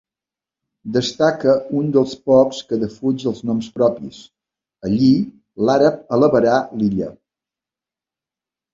Destaca 0.95 1.53
un 1.81 1.91
dels 1.97 2.15
pocs 2.31 2.63
que 2.71 2.81
defuig 2.85 3.27
els 3.33 3.45
noms 3.51 3.69
propis: 3.77 4.25
«Allí 4.91 5.13
l'àrab 5.69 6.05
alabarà 6.21 6.61
l'illa». 6.83 7.17